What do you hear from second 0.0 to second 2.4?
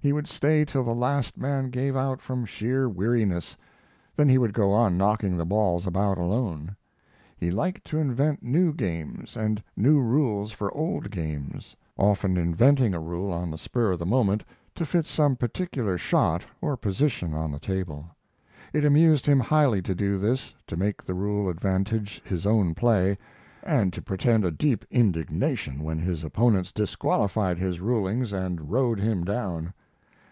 He would stay till the last man gave out